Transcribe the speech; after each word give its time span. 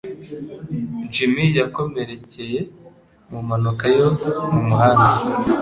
Jimmy 1.13 1.45
yakomerekeye 1.59 2.59
mu 3.29 3.39
mpanuka 3.47 3.85
yo 3.97 4.07
mu 4.51 4.61
muhanda. 4.67 5.09